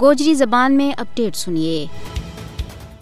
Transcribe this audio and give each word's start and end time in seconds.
گوجری 0.00 0.34
زبان 0.34 0.76
میں 0.76 0.92
اپڈیٹ 1.00 1.36
سنیے۔ 1.36 1.86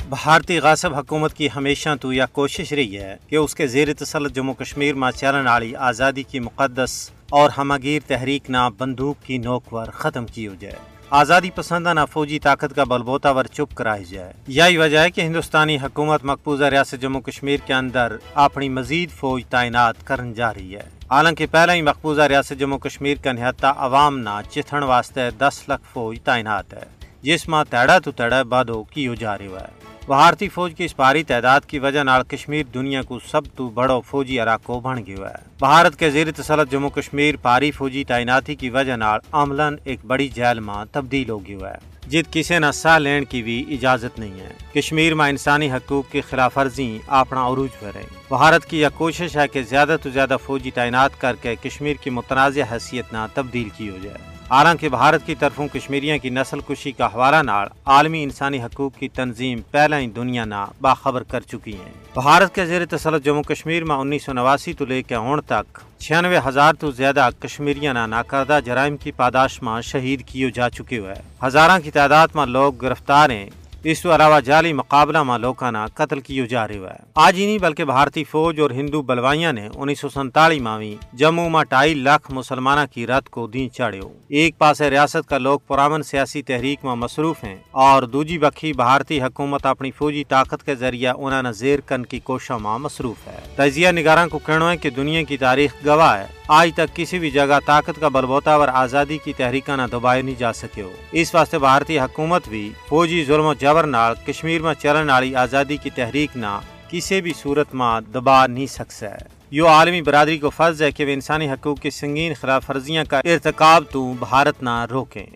بھارتی 0.08 0.58
غاصب 0.58 0.94
حکومت 0.94 1.34
کی 1.34 1.48
ہمیشہ 1.56 1.88
تو 2.00 2.12
یہ 2.12 2.22
کوشش 2.32 2.72
رہی 2.72 2.98
ہے 2.98 3.16
کہ 3.26 3.36
اس 3.36 3.54
کے 3.54 3.66
زیر 3.66 3.94
تسلط 3.94 4.34
جموں 4.34 4.54
کشمیر 4.54 4.94
میں 4.94 5.10
چلن 5.10 5.46
والی 5.46 5.76
آزادی 5.76 6.22
کی 6.22 6.40
مقدس 6.40 7.10
اور 7.30 7.50
ہمگیر 7.58 8.00
تحریک 8.06 8.50
نہ 8.50 8.68
بندوق 8.78 9.26
کی 9.26 9.38
نوک 9.38 9.70
پر 9.70 9.90
ختم 9.90 10.26
کی 10.26 10.48
ہو 10.48 10.54
جائے 10.60 10.74
آزادی 11.10 11.50
پسندہ 11.50 11.94
نہ 11.94 12.00
فوجی 12.10 12.38
طاقت 12.38 12.76
کا 12.76 12.84
بلبوتا 12.84 13.30
ور 13.30 13.44
چپ 13.44 13.74
کرائی 13.74 14.04
جائے۔ 14.04 14.32
یہی 14.48 14.76
وجہ 14.76 14.98
ہے 14.98 15.10
کہ 15.10 15.20
ہندوستانی 15.20 15.76
حکومت 15.76 16.24
مقبوضہ 16.24 16.64
ریاست 16.64 17.02
جموں 17.02 17.20
کشمیر 17.20 17.56
کے 17.66 17.74
اندر 17.74 18.16
اپنی 18.34 18.68
مزید 18.68 19.10
فوج 19.10 19.42
تعینات 19.50 19.94
کرن 20.04 20.32
جا 20.32 20.54
رہی 20.54 20.76
ہے۔ 20.76 21.01
حالانکہ 21.12 21.46
پہلے 21.50 21.72
ہی 21.72 21.82
مقبوضہ 21.82 22.22
ریاست 22.22 22.58
جموں 22.58 22.78
کشمیر 22.78 23.16
کا 23.24 23.32
نہتا 23.32 23.72
عوام 23.76 24.18
نہ 24.18 24.40
چتھن 24.50 24.82
واسطے 24.82 25.28
دس 25.30 25.60
لاکھ 25.68 25.82
فوج 25.92 26.20
تعینات 26.20 26.72
ہے، 26.74 26.84
جس 27.22 27.48
میں 27.48 27.62
تیڑا 27.70 27.98
تو 27.98 28.10
تیڑا 28.10 28.42
بادو 28.42 28.82
کی 28.84 29.06
جا 29.18 29.36
رہی 29.38 29.46
ہے۔ 29.46 29.66
بھارتی 30.06 30.48
فوج 30.48 30.74
کی 30.74 30.84
اس 30.84 30.96
بھاری 30.96 31.22
تعداد 31.22 31.60
کی 31.66 31.78
وجہ 31.78 32.02
نال 32.02 32.22
کشمیر 32.22 32.64
دنیا 32.74 33.02
کو 33.02 33.18
سب 33.30 33.42
تو 33.56 33.68
بڑو 33.68 34.00
فوجی 34.00 34.42
علاقوں 34.42 34.80
بن 34.80 35.04
گیا 35.06 35.28
ہے۔ 35.30 35.44
بھارت 35.58 35.98
کے 35.98 36.10
زیر 36.10 36.32
تسلط 36.36 36.72
جموں 36.72 36.90
کشمیر 36.90 37.34
پاری 37.42 37.70
فوجی 37.70 38.04
تعیناتی 38.04 38.54
کی 38.54 38.70
وجہ 38.70 38.96
نال 38.96 39.20
عملاً 39.32 39.76
ایک 39.84 40.04
بڑی 40.04 40.28
جیل 40.28 40.60
میں 40.60 40.84
تبدیل 40.92 41.30
ہو 41.30 41.46
گیا 41.46 41.70
ہے۔ 41.70 42.01
جت 42.06 42.32
کسی 42.32 42.58
نہ 42.58 42.66
سا 42.74 42.98
لین 42.98 43.24
کی 43.24 43.42
بھی 43.42 43.64
اجازت 43.70 44.18
نہیں 44.18 44.40
ہے۔ 44.40 44.80
کشمیر 44.80 45.14
میں 45.14 45.28
انسانی 45.28 45.72
حقوق 45.72 46.12
کی 46.12 46.20
خلاف 46.20 46.58
ورزی 46.58 46.98
اپنا 47.06 47.46
عروج 47.46 47.68
پر 47.80 47.90
ہے۔ 47.94 48.04
بھارت 48.28 48.66
کی 48.66 48.80
یہ 48.80 48.86
کوشش 48.94 49.36
ہے 49.36 49.48
کہ 49.48 49.62
زیادہ 49.62 49.96
تو 50.02 50.10
زیادہ 50.10 50.36
فوجی 50.44 50.70
تعینات 50.70 51.20
کر 51.20 51.36
کے 51.42 51.54
کشمیر 51.62 51.94
کی 51.94 52.10
متنازع 52.10 52.62
حیثیت 52.72 53.12
نہ 53.12 53.26
تبدیل 53.34 53.68
کی 53.76 53.90
ہو 53.90 53.96
جائے۔ 54.02 54.31
حالانکہ 54.52 54.88
بھارت 54.88 55.26
کی 55.26 55.34
طرفوں 55.34 55.68
کشمیریوں 55.68 56.18
کی 56.18 56.30
نسل 56.30 56.60
کشی 56.60 56.92
کا 56.92 57.06
حوالہ 57.06 57.36
نال 57.42 57.68
عالمی 57.84 58.22
انسانی 58.22 58.62
حقوق 58.62 58.98
کی 58.98 59.08
تنظیم 59.08 59.60
پہلے 59.70 59.96
ہی 59.96 60.06
دنیا 60.06 60.44
نہ 60.44 60.64
باخبر 60.80 61.22
کر 61.22 61.40
چکی 61.40 61.72
ہیں۔ 61.72 61.92
بھارت 62.14 62.54
کے 62.54 62.66
زیر 62.66 62.86
تسلط 62.86 63.24
جموں 63.24 63.42
کشمیر 63.42 63.84
میں 63.84 63.96
انیس 63.96 64.24
سو 64.24 64.32
نواسی 64.32 64.72
تو 64.72 64.84
لے 64.84 65.02
کے 65.02 65.16
ہون 65.16 65.40
تک 65.40 65.78
چھیانوے 65.98 66.38
ہزار 66.46 66.74
تو 66.74 66.90
زیادہ 66.90 67.28
کشمیریاں 67.38 67.94
نہ 67.94 68.06
ناکردہ 68.06 68.58
جرائم 68.64 68.96
کی 68.96 69.12
پاداش 69.12 69.62
میں 69.62 69.80
شہید 69.80 70.26
کیے 70.26 70.50
جا 70.50 70.70
چکے 70.70 70.98
ہوئے۔ 70.98 71.14
ہزاروں 71.46 71.78
کی 71.84 71.90
تعداد 71.90 72.28
میں 72.34 72.46
لوگ 72.46 72.74
گرفتار 72.74 73.30
ہیں۔ 73.30 73.50
اس 73.84 74.00
تو 74.00 74.14
علاوہ 74.14 74.40
جعلی 74.40 74.72
مقابلہ 74.72 75.22
میں 75.22 75.38
لوکانہ 75.38 75.78
قتل 75.94 76.20
کیو 76.20 76.44
جا 76.46 76.68
رہی 76.68 76.78
ہے 76.78 76.96
آج 77.14 77.36
ہی 77.36 77.46
نہیں 77.46 77.58
بلکہ 77.58 77.84
بھارتی 77.84 78.24
فوج 78.24 78.60
اور 78.60 78.70
ہندو 78.70 79.00
بلوائیاں 79.02 79.52
نے 79.52 79.68
انیس 79.74 80.00
سو 80.00 80.08
سنتالی 80.08 80.60
ماوی 80.60 80.94
جموں 81.12 81.50
میں 81.50 81.64
ٹائی 81.64 81.94
لاکھ 81.94 82.30
مسلمانہ 82.30 82.80
کی 82.92 83.06
رت 83.06 83.28
کو 83.28 83.46
دین 83.46 83.70
چاڑے 83.70 84.00
ہو 84.00 84.12
ایک 84.28 84.58
پاس 84.58 84.80
ریاست 84.80 85.28
کا 85.28 85.38
لوگ 85.38 85.58
پرامن 85.66 86.02
سیاسی 86.02 86.42
تحریک 86.42 86.84
میں 86.84 86.94
مصروف 86.94 87.44
ہیں 87.44 87.56
اور 87.70 88.02
دوجی 88.02 88.38
بکھی 88.38 88.72
بھارتی 88.72 89.20
حکومت 89.20 89.66
اپنی 89.66 89.90
فوجی 89.90 90.24
طاقت 90.24 90.66
کے 90.66 90.74
ذریعہ 90.74 91.14
انہوں 91.18 91.42
نے 91.42 91.52
زیر 91.52 91.80
کن 91.80 92.06
کی 92.06 92.20
کوششوں 92.20 92.58
میں 92.58 92.78
مصروف 92.78 93.26
ہے۔ 93.28 93.38
تجزیہ 93.56 93.88
نگاروں 93.88 94.28
کو 94.28 94.38
کہنا 94.38 94.70
ہے 94.70 94.76
کہ 94.76 94.90
دنیا 94.90 95.22
کی 95.22 95.36
تاریخ 95.36 95.74
گواہ 95.86 96.18
ہے۔ 96.18 96.26
آج 96.48 96.70
تک 96.74 96.96
کسی 96.96 97.18
بھی 97.18 97.30
جگہ 97.30 97.58
طاقت 97.66 98.00
کا 98.00 98.08
بلبوتا 98.08 98.54
اور 98.54 98.68
آزادی 98.68 99.18
کی 99.24 99.32
تحریکہ 99.32 99.76
نہ 99.76 99.82
دبائے 99.92 100.22
نہیں 100.22 100.34
جا 100.38 100.52
سکے 100.52 100.82
ہو۔ 100.82 100.92
اس 101.12 101.34
واسطے 101.34 101.58
بھارتی 101.58 101.98
حکومت 101.98 102.48
بھی 102.48 102.72
فوجی 102.88 103.24
ظلم 103.24 103.44
و 103.44 103.54
جبر 103.54 103.86
نال 103.86 104.14
کشمیر 104.26 104.62
میں 104.62 104.74
چلن 104.74 105.10
والی 105.10 105.34
آزادی 105.34 105.76
کی 105.76 105.90
تحریک 105.90 106.36
نہ 106.36 106.60
کسی 106.90 107.20
بھی 107.20 107.32
صورت 107.42 107.74
میں 107.74 108.12
دبا 108.14 108.46
نہیں 108.46 108.66
سکتا 108.66 109.10
ہے 109.10 109.26
یو 109.50 109.68
عالمی 109.68 110.02
برادری 110.02 110.38
کو 110.38 110.50
فرض 110.50 110.82
ہے 110.82 110.90
کہ 110.92 111.04
وہ 111.04 111.10
انسانی 111.10 111.50
حقوق 111.50 111.80
کی 111.80 111.90
سنگین 111.90 112.32
خلاف 112.40 112.70
ورزیاں 112.70 113.04
کا 113.08 113.18
ارتکاب 113.18 113.84
تو 113.90 114.12
بھارت 114.18 114.62
نہ 114.62 114.86
روکیں۔ 114.90 115.26